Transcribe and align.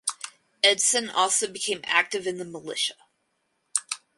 Edson 0.63 1.11
also 1.11 1.47
became 1.47 1.81
active 1.83 2.25
in 2.25 2.39
the 2.39 2.43
militia. 2.43 2.95